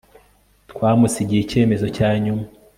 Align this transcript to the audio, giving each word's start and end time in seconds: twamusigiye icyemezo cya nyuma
twamusigiye 0.71 1.41
icyemezo 1.43 1.87
cya 1.95 2.09
nyuma 2.23 2.43